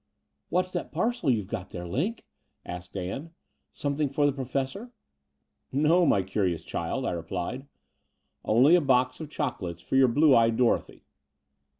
[0.49, 2.15] ''What's that parcel you've got there, Line?"
[2.65, 3.35] asked Ann.
[3.71, 4.89] "Something for the Professor?"
[5.71, 7.67] No, my curious child," I replied,
[8.43, 11.03] "only a box of chocolates for your blue eyed Dorothy.